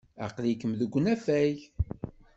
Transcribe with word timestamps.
Aql-ikem 0.25 0.73
deg 0.79 0.91
unafag. 0.99 1.57